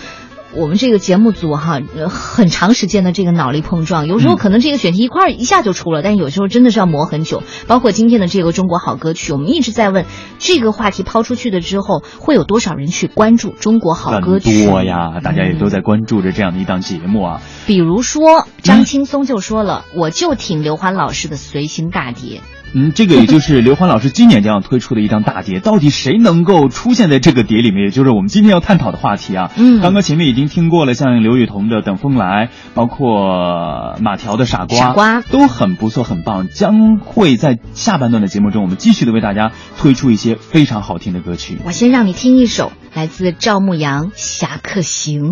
[0.53, 7.43] 我们这个节目组哈，呃很长时间的这个脑力碰撞，有时候可能这个选题一块儿一下就出了，但有时候真的是要磨很久。
[7.67, 10.05] 包括今天的这个中国好歌曲，我们一直在问，
[10.39, 14.65] 这个话题抛出去的之后，会有多少人去关注中国好歌曲？
[14.65, 17.41] 很多呀，大家也都在关注着这样的一档节目啊。
[17.65, 22.39] 比如说，张青松就说了，我就挺刘欢老师的《随行大碟》。
[22.73, 29.51] 嗯，这个也就是刘欢老师今年将要推出的一张大碟，到底谁能够出现在这个碟里面，也就是我们今天要探讨的话题啊。
[29.57, 36.47] 嗯，刚刚前面已经听过了，像刘雨桐的《等风来》，包括马条的《傻瓜》，傻瓜都很不错，很棒。
[36.47, 41.57] 将会在下半段的节目中，我们继续的为大家推出一些非常好听的歌曲。
[41.65, 45.23] 我先让你听一首来自赵牧阳《侠客行》。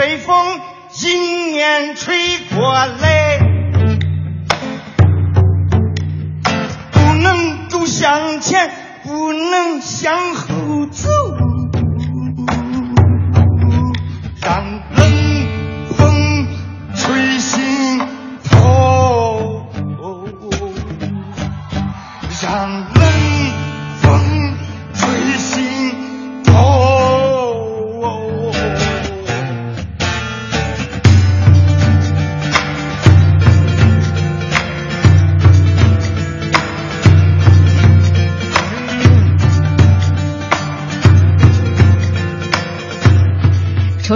[0.00, 0.34] 北风
[1.02, 2.16] 迎面吹
[2.56, 3.38] 过来，
[6.90, 8.70] 不能走向前，
[9.04, 11.10] 不能向后走，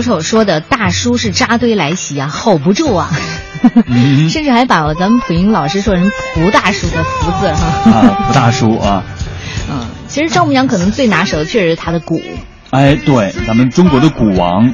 [0.04, 3.10] 瞅瞅说的大叔是扎堆来袭啊，hold 不住啊，
[3.86, 7.90] 嗯 甚至还把咱们普音老师说成蒲大叔的福字哈。
[7.90, 9.02] 啊，蒲大叔啊，
[9.70, 12.20] 嗯，其实丈母娘可能最拿手的确实是他的鼓。
[12.70, 14.70] 哎，对，咱们中国的鼓王，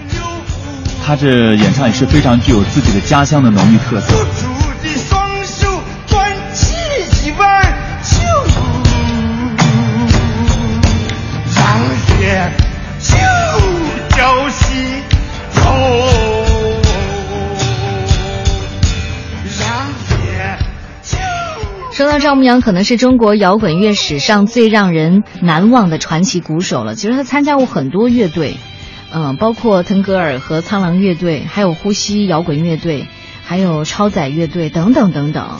[1.06, 4.14] 他这演唱也是非常具有自己的家乡的浓郁特色。
[22.00, 26.94] 说到赵牧阳，可能是中国摇滚乐史上最让人难忘的传奇鼓手了。
[26.94, 28.56] 其实他参加过很多乐队，
[29.12, 33.06] 嗯、包括腾格尔和苍狼乐队，还有呼吸摇滚乐队，
[33.44, 35.58] 还有超载乐队等等等等。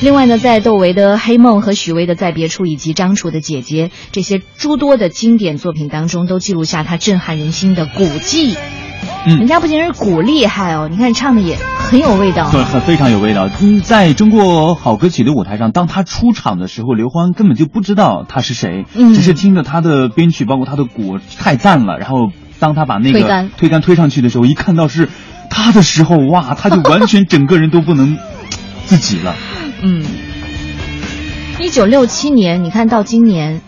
[0.00, 8.56] 另外呢，在窦唯的《黑梦》和许巍的《在别处》以及张楚的《姐姐》这些诸多的经典作品当中，都记录下他震撼人心的鼓技。
[9.26, 11.58] 嗯人家不仅是鼓厉害哦，你看唱的也
[11.92, 12.48] 很有味道。
[12.50, 13.50] 对，很非常有味道。
[13.60, 21.98] 嗯，在中国好歌曲的舞台上，当他出场的时候，刘欢根本就不知道他是谁，嗯只是听着他的编曲，包括他的鼓太赞了。
[21.98, 25.10] 然后当他把那个推杆推杆推上去的时候，一看到是
[25.50, 28.16] 他的时候，哇，他就完全整个人都不能
[28.86, 29.34] 自己了。
[29.84, 30.02] 嗯，
[31.60, 33.60] 一九六七年，你看到今年，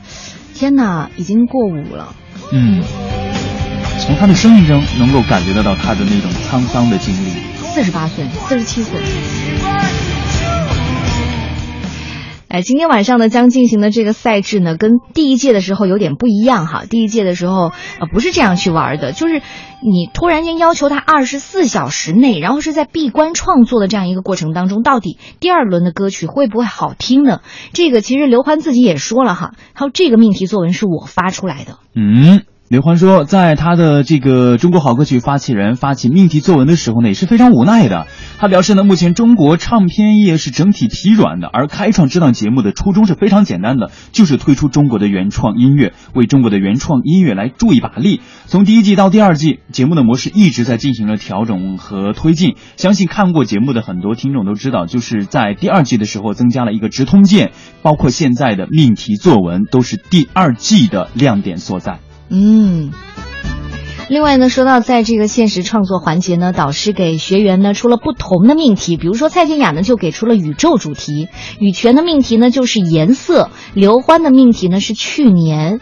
[0.54, 2.14] 天哪，已经过五了。
[2.52, 2.82] 嗯，
[3.98, 7.53] 从他的声音中能够感觉得到他的那种沧桑的经历。
[7.74, 9.00] 四十八岁，四十七岁。
[12.46, 16.84] 哎，今天晚上呢将进行的这个赛制呢，跟第一届的时候有点不一样哈。
[16.88, 19.42] 第一届的时候，呃，不是这样去玩的，就是
[19.82, 27.40] 你突然间要求他二十四小时内，然后是在闭关创作的这样一个过程当中，到底第二轮的歌曲会不会好听呢？
[27.72, 31.78] 这个其实刘欢自己也说了哈，他说这个命题作文是我发出来的。
[31.96, 38.06] 嗯，刘欢说，在他的这个中国好歌曲发起人发起命题作文的时候呢，也是非常无奈的。
[38.38, 48.22] 他表示呢，目前中国唱片业是整体疲软的，而开创这档节目的初衷是非常简单的，就是推出中国的原创音乐，为中国的原创音乐来助一把力。
[48.46, 52.56] 从第一季到第二季，节目的模式一直在进行了调整和推进。
[52.78, 61.98] 相信看过节目的很多听众都知道，就是在第二季的时候增加了一个直通键，包括现在的命题作文都是第二季的亮点所在。
[62.28, 62.92] 嗯，
[64.08, 75.80] 另外呢，说到在这个现实创作环节呢，导师给学员呢出了不同的命题，比如说蔡健雅呢就给出了宇宙主题，羽泉的命题呢就是颜色，刘欢的命题呢是去年。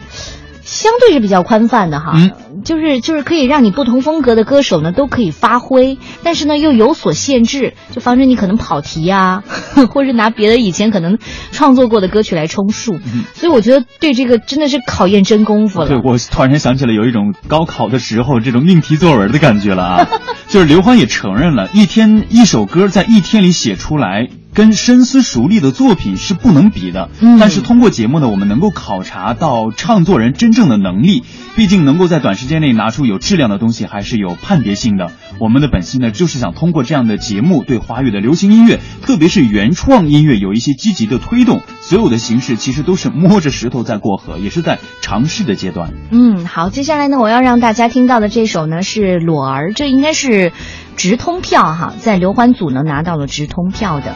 [0.63, 2.31] 相对是比较宽泛的哈，嗯
[2.63, 9.43] 就是就是可以让你不同风格的歌手呢都可以发挥，但是呢又有所限制，就防止你可能跑题呀、
[9.91, 11.17] 或者拿别的以前可能
[11.51, 12.97] 创作过的歌曲来充数。
[13.33, 15.87] 所以我觉得对这个真的是考验真功夫了。
[15.87, 20.07] 对，我突然间想起了有一种高考的时候这种命题作文的感觉了啊！
[20.47, 24.29] 就是刘欢也承认了，一天一首歌在一天里写出来。
[24.53, 31.23] 跟深思熟虑的作品是不能比的，嗯但是通过节目呢，我们能够考察到唱作人真正的能力。
[31.55, 35.11] 毕竟能够在短时间内拿出有质量的东西，还是有判别性的。
[35.39, 41.61] 我们的本心呢，就是想通过这样的节目，对华语的流行音乐，特别是原创音乐，有一些积极的推动。
[41.81, 45.93] 所有的形式其实都是摸着石头在过河，也是在尝试的阶段。
[46.11, 50.51] 嗯，好，接下来呢，我要让大家听到的这首呢是裸儿，这应该是
[50.95, 54.15] 直通票哈，在刘欢组呢拿到了直通票的。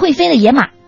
[0.00, 0.79] 会飞的野马。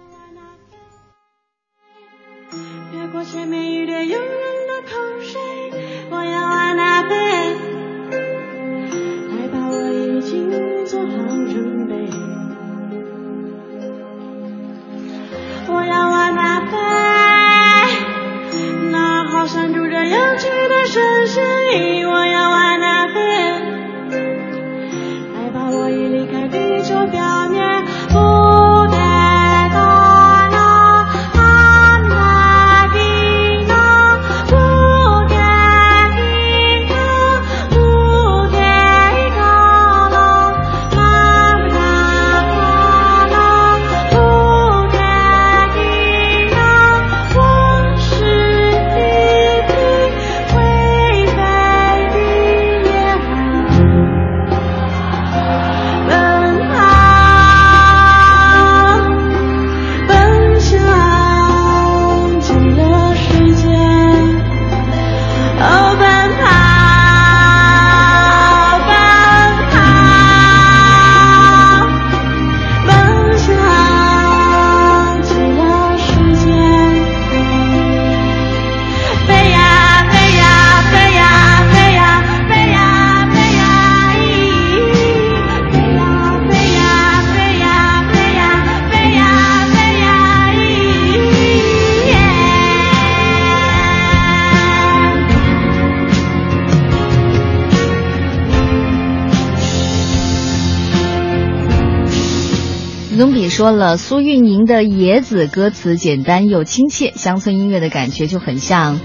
[103.23, 108.99] 李宗笔说了，苏运莹的《野子》歌词简单又亲切，乡村音乐的感觉就很像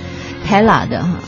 [0.50, 1.20] Tella 的哈。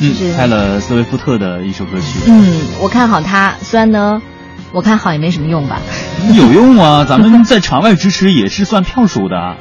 [0.00, 2.20] 嗯是，拍了斯威夫特的一首歌曲。
[2.26, 4.22] 嗯，我看好他，虽然呢，
[4.72, 5.82] 我看好也没什么用吧。
[6.34, 9.58] 有用啊， 咱们在场外支持也是算票数的，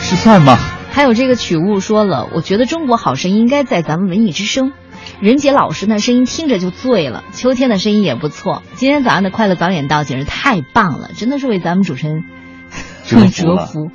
[0.00, 0.58] 是算吧？
[0.90, 4.74] 还有这个曲物说了，我觉得中国好声音应该在咱们文艺之声。
[5.20, 8.62] 任杰老师呢声音听着就醉了，秋天的声音也不错。
[8.74, 12.24] 今天早上的快乐早点到简直太棒了，真的是为咱们主持人
[13.06, 13.90] 折服折服，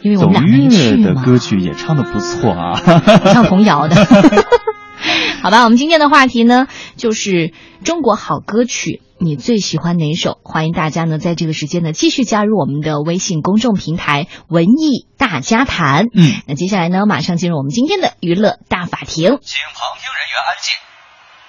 [0.00, 2.80] 因为我走们俩没音去的歌曲也唱的不错啊，
[3.32, 3.96] 唱童谣的。
[5.42, 7.52] 好吧，我们今天的话题呢就是
[7.82, 10.42] 中国好歌曲，你最喜欢哪首？
[10.42, 16.10] 欢迎大家呢在这个时间呢继续加入我们的微信公众平台“文艺大家谈”。
[16.18, 19.38] 嗯，那接下来呢，马上进入我们今天的娱乐大法庭。
[19.46, 20.74] 请旁听人员安静。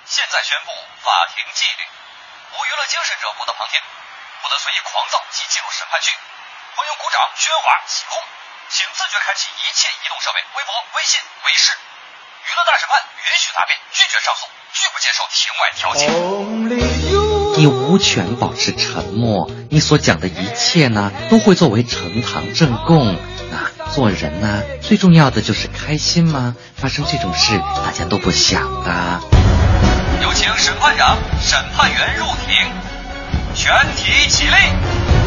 [0.05, 0.69] 现在宣布
[1.01, 1.81] 法庭纪律：
[2.53, 3.81] 无娱乐精神者不得旁听，
[4.45, 6.13] 不得随意狂躁及进入审判区，
[6.77, 8.21] 欢迎鼓掌、喧哗、起哄，
[8.69, 11.73] 请自觉开启一切移动设备、微博、微信、微视。
[11.73, 16.09] 娱乐大审判允许答辩，拒绝上诉，拒不接受庭外调解。
[17.57, 23.15] 你无权保持沉默，你所讲的一切呢，都会作为呈堂证供。
[23.51, 26.55] 那做人呢，最重要的就是开心吗？
[26.75, 27.55] 发生这种事，
[27.85, 29.21] 大家都不想的。
[30.23, 32.55] 有请审判长、审判员入庭，
[33.53, 35.22] 全体起立。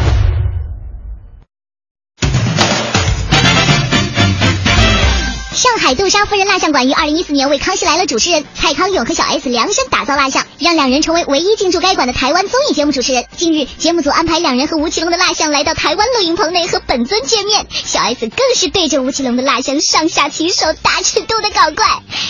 [5.77, 13.25] 海杜莎夫人蜡像馆于二零一四年为《康熙来了》主持人蔡康永和小 S 量身打造蜡像，让两人成为唯一进驻该馆的台湾综艺节目主持人。
[13.35, 21.85] 近日，节目组安排两人和吴奇隆的蜡像来到台湾录影棚内和本尊见面，小 S 更是对着吴奇隆的蜡像上下其手，大尺度的搞怪。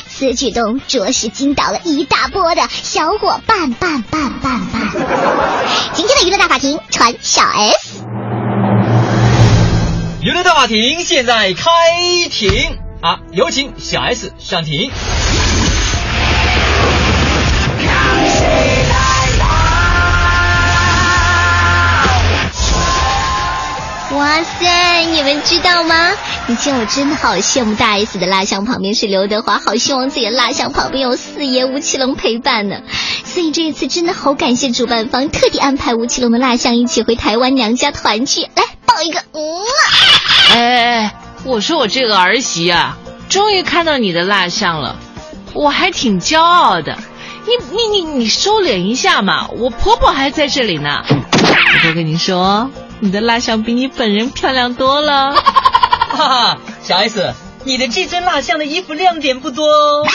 [0.10, 4.92] 此举动着实惊倒了一大波的小伙伴伴伴伴伴。
[5.94, 8.04] 今天的娱乐大法庭传小 S。
[10.22, 11.70] 娱乐大法庭现在开
[12.30, 13.20] 庭啊！
[13.32, 14.92] 有请小 S 上庭。
[24.12, 26.12] 哇塞，你们知道吗？
[26.48, 32.78] 以前我真的好羡慕大 S 的蜡像旁边是刘德华，好希望自己的蜡像旁边有四爷吴奇隆陪伴呢。
[33.26, 39.68] 所以这一次真的好感谢主办方特地安排吴奇隆的蜡像一起回台湾娘家团聚，来抱一个，嗯啊。
[40.54, 41.14] 哎，
[41.48, 42.98] 我说我这个儿媳啊，
[43.30, 44.98] 终于看到你的蜡像了，
[45.54, 46.98] 我还挺骄傲的。
[47.46, 51.06] 你你你你收敛一下嘛，我婆婆还在这里呢。
[51.10, 52.70] 我都跟你说，
[53.00, 55.36] 你的蜡像比你本人漂亮多了。
[55.36, 57.34] 哈哈，小 S，
[57.64, 60.06] 你的这尊蜡像的衣服亮点不多哦。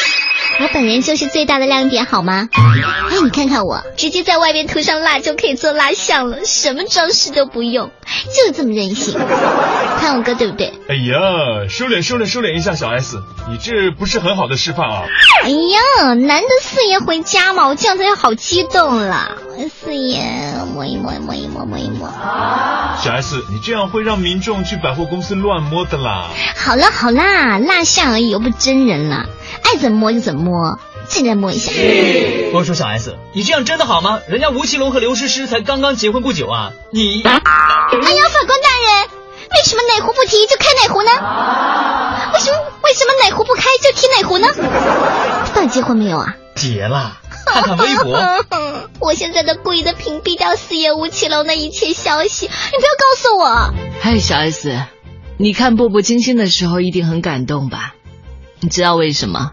[0.63, 2.49] 我本人就是最大的亮点，好吗？
[2.53, 7.91] 哎，你看看我，直接在外边涂上蜡就可以做蜡像了，什么装饰都不用，
[8.33, 9.19] 就这么任性。
[9.99, 10.73] 看我哥对不对？
[10.89, 13.17] 哎呀，收敛收敛收敛一下，小 S，
[13.51, 15.03] 你这不是很好的示范啊！
[15.43, 19.33] 哎呀，难得四爷回家嘛，我这样子就好激动了。
[19.81, 20.23] 四爷
[20.67, 22.09] 摸一摸，摸一摸，摸一摸。
[23.01, 26.29] 小 S，你这样会让民众去百货公司乱摸的啦。
[26.57, 29.27] 好啦好啦，蜡像而已，又不真人啦，
[29.65, 31.73] 爱怎么摸就怎么摸，进来摸一下。
[32.55, 34.21] 我说小 S，你这样真的好吗？
[34.29, 37.23] 人家吴奇隆和刘诗诗才刚刚结婚不久啊，你……
[37.25, 39.09] 哎呀，法官大人，
[39.51, 41.11] 为什么哪壶不提就开哪壶呢？
[42.35, 44.49] 为什么为什么哪壶不开就提哪壶呢？
[45.55, 46.37] 到底结婚没有啊？
[46.55, 48.19] 结了，看看微博。
[49.01, 53.75] 我现在都故意的屏蔽掉四爷吴奇隆的一切消息，你不要告诉我。
[54.01, 54.81] 嗨，小 S，
[55.39, 57.95] 你看《步步惊心》的时候一定很感动吧？
[58.61, 59.53] 你知道为什么？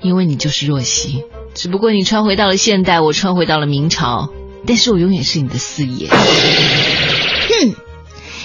[0.00, 4.30] 因为你就是若曦，只不过你穿回到了现代，我穿回到了明朝，
[4.66, 6.08] 但是我永远是你的四爷。
[6.08, 6.16] 哼，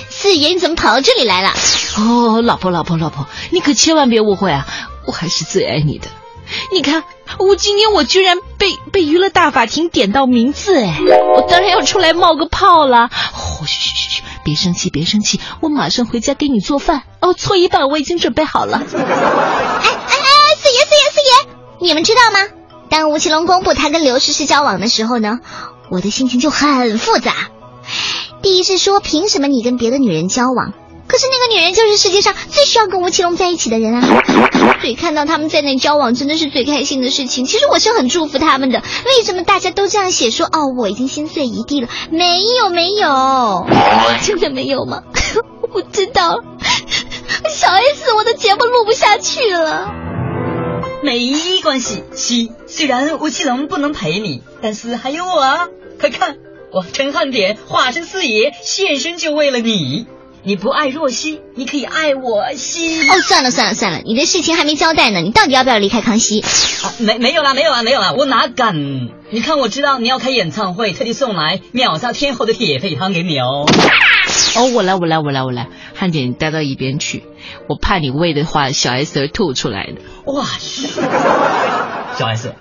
[0.09, 1.53] 四爷你怎么跑到这里来了？
[1.97, 4.67] 哦，老婆，老婆，老婆，你可千万别误会啊，
[5.07, 6.07] 我还是最爱你的。
[6.71, 7.03] 你看，
[7.39, 10.99] 我今天我居然被被娱乐大法庭点到名字哎，
[11.35, 13.09] 我当然要出来冒个泡了。
[13.65, 17.03] 嘘嘘嘘嘘，别生气，别生气，我马上回家给你做饭。
[17.19, 18.77] 哦，搓衣板我已经准备好了。
[18.77, 20.25] 哎哎哎，
[20.57, 22.39] 四爷四爷四爷，你们知道吗？
[22.89, 25.39] 当吴奇隆公布他跟刘诗诗交往的时候呢，
[25.89, 27.33] 我的心情就很复杂。
[28.41, 30.73] 第一是说，凭什么你跟别的女人交往？
[31.07, 34.01] 可是那个女人就是世界上最需要跟吴奇隆在一起的人啊！
[34.81, 37.45] 所以看到他们在那交往，真的是最开心的事情。
[37.45, 38.83] 其实我是很祝福他们的。
[39.05, 41.87] 为什么大家都这样写说哦，我已经心碎一地了？
[42.11, 43.65] 没有没有，
[44.21, 45.03] 真的没有吗？
[45.61, 46.43] 我不知道。
[47.49, 49.93] 小 S，我的节目录不下去了。
[51.03, 51.31] 没
[51.63, 52.51] 关系，西。
[52.67, 55.67] 虽然吴奇隆不能陪你，但是还有我啊！
[55.99, 56.37] 快看，
[56.71, 60.05] 我陈汉典化身四爷现身，就为了你。
[60.47, 63.01] 你不爱若曦，你可以爱我西。
[63.01, 66.39] 哦，算了算了算了，你的事情还没交代呢，你到底要不要离开康熙？
[66.39, 69.09] 啊，没没有啦，没有啦，没有啦，我哪敢？
[69.29, 73.65] 你看，我知道你要开演唱会，特地送来秒杀天后的铁肺汤给你哦。
[74.55, 77.23] 哦，我来，我来，我来，我来，汉典，你待到一边去，
[77.67, 79.95] 我怕你喂的话，小 S 会吐出来的。
[80.31, 80.45] 哇，
[82.17, 82.53] 小 S。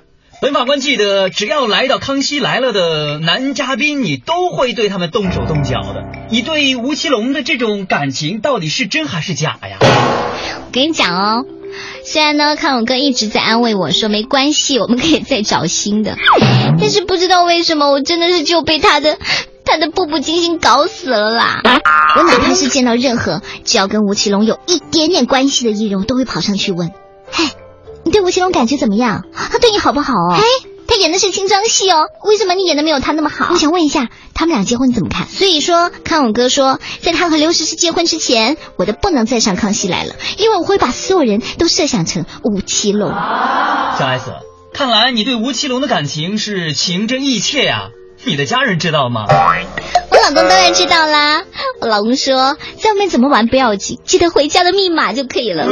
[0.43, 6.05] 本法官记得，只要来到《康熙来了》的男嘉宾，你都会对他们动手动脚的。
[6.31, 9.79] 你对吴奇隆的这种感情到底是真还是假呀？
[9.81, 11.45] 我跟你讲哦，
[12.05, 16.19] 虽然呢，康永哥一直在安慰我说没关系，我们可以再找新的，
[16.79, 19.17] 但是不知道为什么，我真的是就被他的
[19.65, 21.63] 他的步步惊心搞死了啦！
[22.19, 26.93] 我哪怕是见到任何只要跟吴奇隆有一点点关系的艺人，我都会跑上去问
[27.33, 27.47] ：“嘿，
[28.07, 29.25] 你对吴奇隆感觉怎么样？
[29.35, 30.45] 他对你好不好哦？”嘿。
[30.89, 33.49] 他演的是清装戏哦，为什么你演的没有他那么好？
[33.51, 35.27] 我想问一下，他们俩结婚怎么看？
[35.27, 43.11] 所以说，康永哥说，在他和刘诗诗结婚之前，我的不能再上康熙来了，因为我会把所有人都设想成吴奇隆。
[43.11, 44.31] 小 S，
[44.73, 47.89] 看来你对吴奇隆的感情是情真意切呀，
[48.25, 49.25] 你的家人知道吗？
[49.29, 51.43] 我老公当然知道啦，
[51.81, 55.67] 我老公说，在外面怎么玩不要紧，记得回家的密码就可以了。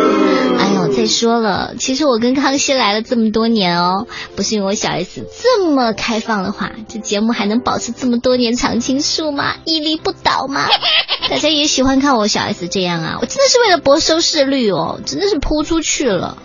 [0.97, 9.57] 再说了，其实我跟康熙来了这么多年哦，不是因为我小 S 这么开放的话，这节目还能保持这么多年常青树吗？
[9.65, 10.67] 屹立不倒吗？
[11.29, 16.39] 大家也喜欢看我小 S 这样啊，我真的是为了博收视率哦，真的是扑出去了，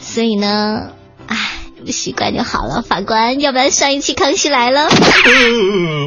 [0.00, 0.90] 所以呢，
[1.26, 1.65] 唉。
[1.84, 4.88] 不习惯就好了，法官，要不然上一期《康熙来了》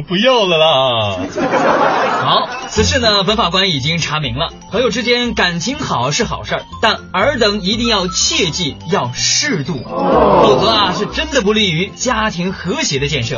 [0.02, 1.16] 不要了啦。
[2.20, 13.36] 好，此事呢，本法官已经查明了，朋友之间感情好是好事儿，但尔等一定要切记要适度，否则啊是真的不利于家庭和谐的建设。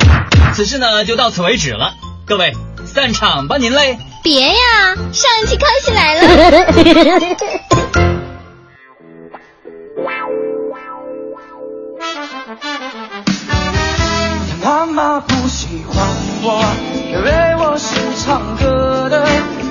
[0.55, 1.95] 此事呢就到此为止了，
[2.27, 2.53] 各位
[2.85, 3.99] 散场吧，您嘞？
[4.23, 4.55] 别呀，
[5.13, 6.23] 上一期《康熙来了》。
[14.65, 16.07] 妈妈不喜欢
[16.43, 16.63] 我，
[17.13, 17.95] 因为我是
[18.25, 19.27] 唱歌的，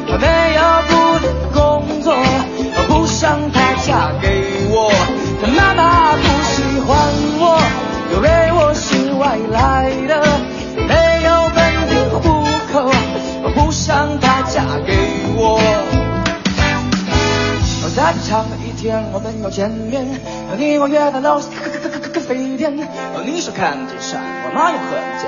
[0.07, 0.25] 我没
[0.55, 4.91] 有固定工作，我不想她嫁给我。
[5.57, 6.89] 妈妈不喜欢
[7.39, 7.59] 我，
[8.13, 10.11] 因为我是外来的，
[10.87, 11.59] 没有本
[11.89, 12.19] 地户
[12.71, 12.91] 口，
[13.43, 14.93] 我不想她嫁给
[15.35, 15.59] 我。
[17.93, 20.07] 再长的一天，我们又见面，
[20.57, 21.41] 你我约在楼
[22.33, 22.71] 每天
[23.13, 24.21] 哦，你说看见山。
[24.53, 24.87] 哪有很
[25.19, 25.27] 见？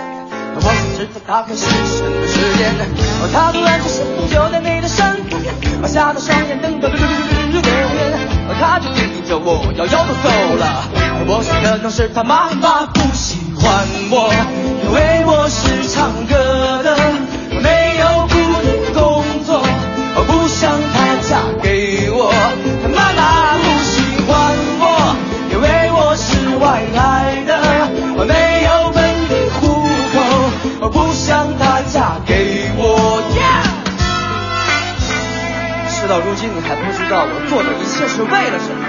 [0.55, 1.67] 我想知道大概是什
[1.99, 2.71] 么时间。
[3.19, 5.53] 哦他突然出现就在你的身边，
[5.85, 7.05] 吓得双眼瞪得溜溜
[7.51, 8.15] 溜溜圆。
[8.57, 10.63] 他就盯着我，摇摇头走了。
[11.27, 14.31] 我想可能是他妈妈不喜欢我，
[14.85, 16.62] 因为我是唱歌
[36.13, 38.85] 到如今，你还不知道我做的一切是为了什么？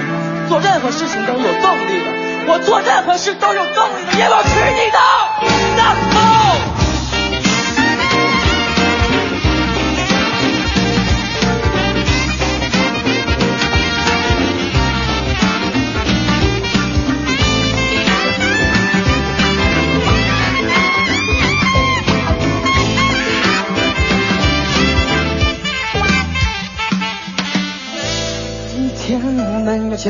[0.46, 4.98] 做任何事情都有动力的，我做任何事都有动力的，也我娶你的，
[5.74, 6.53] 大风。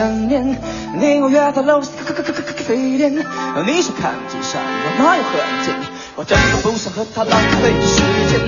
[0.05, 0.44] 想念，
[1.00, 3.11] 你我约在楼下咖咖咖咖咖咖啡店。
[3.14, 5.72] 你说看见山，我哪有很近？
[6.14, 8.38] 我真的不想和他浪费时间。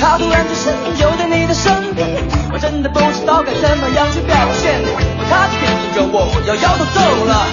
[0.00, 2.08] 他突然出现就在你的身边，
[2.50, 4.80] 我真的不知道该怎么样去表现。
[5.28, 7.48] 他就盯着我，摇摇头走了。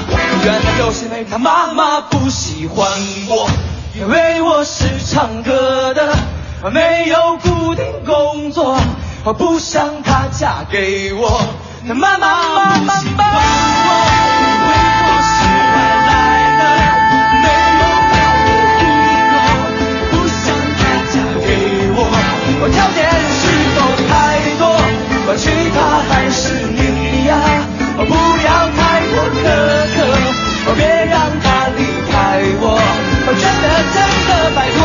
[0.46, 2.88] 原来就是因为他妈妈不喜欢
[3.28, 3.50] 我，
[3.94, 6.16] 因为我是唱歌的，
[6.72, 8.78] 没有固定工作，
[9.26, 11.42] 我不想她嫁给我。
[11.88, 12.26] 他妈妈
[12.78, 13.90] 不喜欢我，
[14.42, 14.72] 因为
[15.02, 15.10] 我。
[15.26, 15.34] 是
[15.74, 15.76] 外
[16.08, 16.10] 来
[16.60, 16.64] 的，
[17.42, 17.46] 没
[17.82, 18.46] 有户
[19.32, 19.34] 口，
[20.12, 20.44] 不想
[20.78, 20.80] 她
[21.10, 21.50] 嫁给
[21.98, 22.00] 我。
[22.62, 23.00] 我条件
[23.34, 23.42] 是
[23.74, 23.78] 否
[24.08, 24.10] 太
[24.60, 24.64] 多？
[25.26, 25.30] 我。
[25.36, 25.78] 娶她
[26.08, 26.80] 还是你
[27.26, 27.34] 呀？
[27.98, 28.14] 我不
[28.46, 28.80] 要太
[29.10, 29.44] 多苛
[29.96, 29.98] 刻，
[30.78, 30.80] 别
[31.10, 31.80] 让她离
[32.12, 32.14] 开
[32.62, 32.64] 我。
[33.26, 33.28] 我。
[33.34, 34.80] 真的真的拜托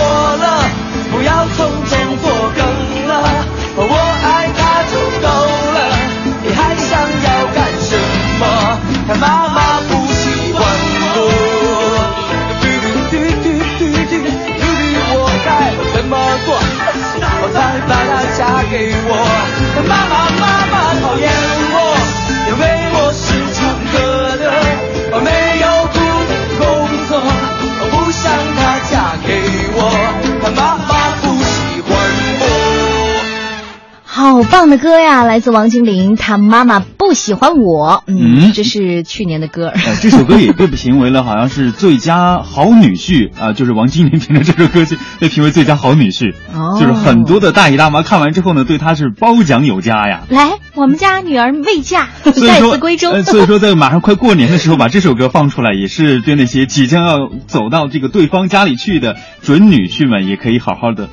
[34.50, 38.04] 棒的歌呀，来自王精灵，他妈妈不喜欢我。
[38.06, 39.68] 嗯，这是去年的歌。
[39.68, 46.34] 呃，这首歌也被评为了好像是最佳好女婿啊，就是王精灵凭着这首歌曲被评为最佳好女婿。
[46.54, 50.22] 哦，就是很多的大姨大妈看完之后呢，对他是褒奖有加呀。
[50.28, 53.22] 来，我们家女儿未嫁，再次归中。
[53.22, 61.08] 所以说，在马上快过年的时候把这首歌放出来，也是对那些即将要走到这个对方家里去的准女婿们，也可以好好的。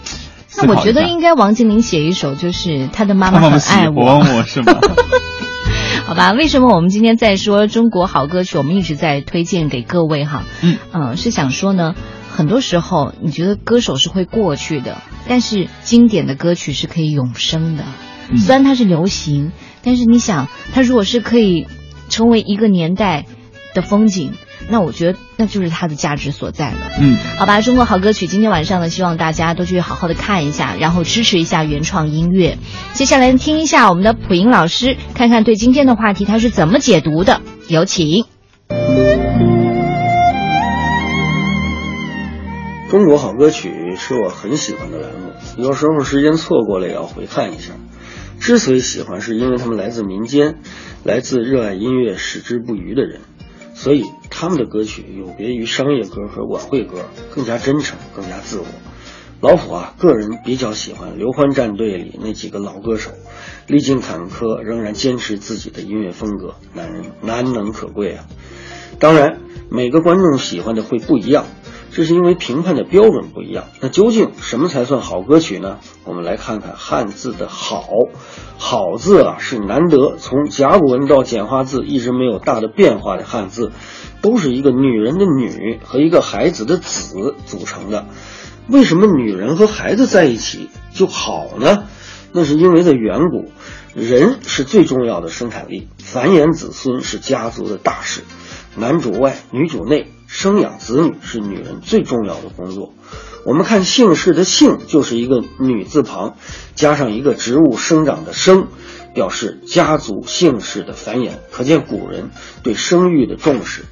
[0.56, 4.80] 那我觉得应该王健林写一首，就是他的妈妈很爱我，我是吗？
[6.06, 8.58] 好吧，为什么我们今天在说中国好歌曲？
[8.58, 11.96] 我们一直在推荐给各位哈，嗯嗯，是想说呢，
[12.30, 17.86] 很多时候你觉得歌手是会过去的，但是经典的歌曲是可以永生的。
[18.38, 19.52] 虽然它是流行，
[19.82, 21.68] 但是你想，它如果是可以
[22.10, 23.26] 成为一个年代
[23.74, 24.34] 的风景。
[24.70, 26.78] 那我觉得那就是它的价值所在了。
[27.00, 32.58] 嗯，好吧，中国好歌曲，今天晚上呢，希望大家都去好好的看一下，然后支持一下原创音乐。
[32.94, 37.42] 接下来听一下我们的普音老师，看看对今天的话题他是怎么解读的。
[37.68, 38.26] 有请。
[42.90, 47.74] 中国好歌曲是我很喜欢的栏目，有时候时间错过了也要回看一下。
[48.40, 50.60] 之所以喜欢，是因为他们来自民间，
[51.04, 53.22] 来自热爱音乐、矢志不渝的人。
[53.84, 57.00] 所以他们的歌曲有别于商业歌和晚会歌，
[57.36, 58.66] 更加真诚，更加自我。
[59.42, 63.12] 老虎啊，个人比较喜欢刘欢战队里那几个老歌手，
[63.68, 68.24] 历尽坎坷仍然坚持自己的音乐风格，男人难能可贵啊。
[69.00, 71.46] 当然，每个观众喜欢的会不一样。
[71.96, 73.66] 这是因为评判的标准不一样。
[73.80, 75.78] 那究竟什么才算好歌曲呢？
[76.06, 77.88] 我们来看看汉字的“好”。
[78.58, 83.72] 好字啊，是难得从甲骨文到简化字一直没有大的变化的汉字，
[84.22, 88.08] 都是一个女人的“女”和一个孩子的“子”组成的。
[88.70, 91.84] 为什么女人和孩子在一起就好呢？
[92.32, 93.52] 那是因为在远古，
[93.94, 98.22] 人是最重要的生产力，繁衍子孙是家族的大事，
[98.76, 100.08] 男主外，女主内。
[100.34, 102.92] 生养子女是女人最重要的工作。
[103.46, 106.38] 我们看姓氏的“姓”就是一个女字旁，
[106.74, 108.68] 加上一个植物生长的“生”，
[109.14, 111.34] 表示家族姓氏的繁衍。
[111.52, 112.32] 可见古人
[112.64, 113.86] 对生育的重视。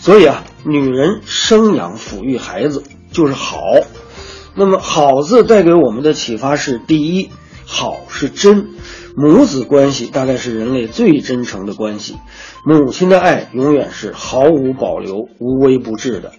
[0.00, 2.82] 所以啊，女人生养抚育孩子
[3.12, 3.60] 就是好。
[4.54, 7.28] 那么“好”字带给我们的启发是：第一，
[7.66, 8.70] 好是真。
[9.16, 12.16] 母子关系大概是人类最真诚的关系，
[12.64, 16.32] 母亲的爱永远是毫无保留、无微不至的。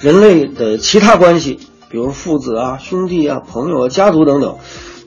[0.00, 1.60] 人类的其他关系，
[1.90, 4.56] 比如父子啊、兄弟啊、朋友啊、家族等等，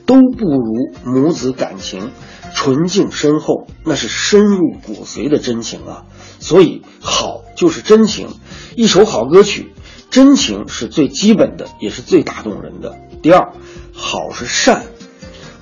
[0.06, 2.12] 都不如母子感情
[2.54, 6.04] 纯净深厚，那是深入骨髓的真情啊。
[6.38, 8.28] 所以，好就是真情。
[8.76, 9.72] 一首好歌曲，
[10.10, 12.96] 真情是最基本的，也是最打动人的。
[13.20, 13.52] 第二，
[13.92, 14.84] 好是善。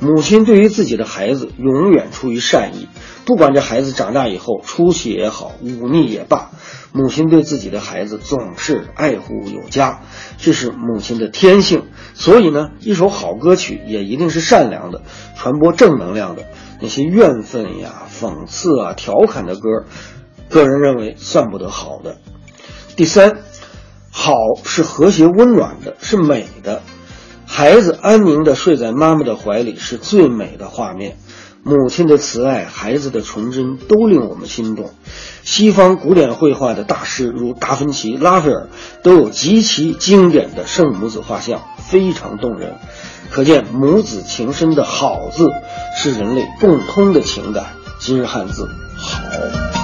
[0.00, 2.88] 母亲对于自己的孩子永远出于善意，
[3.24, 6.50] 不管这孩子长大以后出息也好，忤逆也罢，
[6.92, 10.02] 母亲对自己的孩子总是爱护有加，
[10.36, 11.84] 这是母亲的天性。
[12.14, 15.02] 所以呢，一首好歌曲也一定是善良的，
[15.36, 16.44] 传播正能量的。
[16.80, 19.60] 那些怨愤呀、讽刺啊、调侃的歌，
[20.50, 22.18] 个人认为算不得好的。
[22.96, 23.38] 第三，
[24.10, 24.34] 好
[24.64, 26.82] 是和谐温暖的，是美的。
[27.56, 31.16] 孩子安宁地睡在妈妈的怀里是最美的画面，
[31.62, 34.90] 母亲的慈爱，孩子的纯真，都令我们心动。
[35.44, 38.66] 西方古典绘画的大师如达芬奇、拉斐尔
[39.04, 42.74] 都有极其经典的圣母子画像，非常动人。
[43.30, 45.48] 可见母子情深的好字
[45.96, 47.66] 是人类共通的情感。
[48.00, 49.83] 今日汉字，好。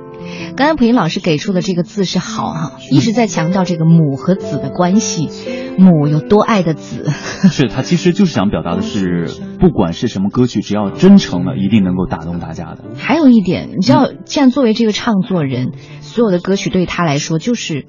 [0.55, 5.29] 刚才普英老师给出的这个字是“好”哈，一直在强调这个母和子的关系，
[5.77, 7.09] 母有多爱的子。
[7.49, 9.27] 是他其实就是想表达的是，
[9.59, 12.79] 不管是什么歌曲，只要真诚了，一定能够打动大家的。
[12.97, 15.71] 还有一点，你知道，既然作为这个唱作人，
[16.01, 17.85] 所有的歌曲对他来说就是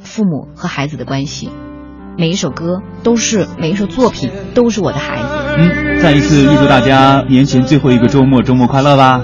[0.00, 1.50] 父母和孩子的关系。
[2.18, 5.28] 每一首歌都是，每一首作品都是我的孩子。
[5.58, 9.22] 嗯，再一次预祝大家年前最后一个周末周末快乐吧。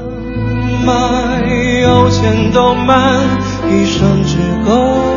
[1.82, 3.20] 有钱都慢，
[3.68, 5.11] 一生只够。